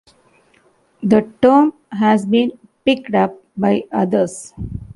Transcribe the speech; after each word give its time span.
The 1.03 1.31
term 1.43 1.75
has 1.91 2.25
been 2.25 2.53
picked 2.83 3.13
up 3.13 3.37
by 3.55 3.83
others. 3.91 4.51